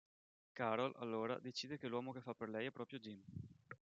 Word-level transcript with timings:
Carol, 0.53 0.93
allora, 0.95 1.37
decide 1.37 1.77
che 1.77 1.87
l'uomo 1.87 2.11
che 2.11 2.21
fa 2.21 2.33
per 2.33 2.49
lei 2.49 2.65
è 2.65 2.71
proprio 2.71 2.97
Jim. 2.97 3.23